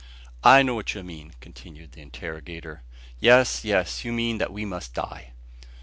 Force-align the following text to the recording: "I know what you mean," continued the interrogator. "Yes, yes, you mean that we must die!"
"I 0.43 0.63
know 0.63 0.73
what 0.73 0.95
you 0.95 1.03
mean," 1.03 1.35
continued 1.41 1.91
the 1.91 2.01
interrogator. 2.01 2.81
"Yes, 3.19 3.63
yes, 3.63 4.03
you 4.03 4.11
mean 4.11 4.39
that 4.39 4.51
we 4.51 4.65
must 4.65 4.95
die!" 4.95 5.33